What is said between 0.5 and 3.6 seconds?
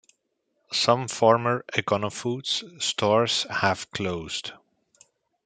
Some former Econofoods stores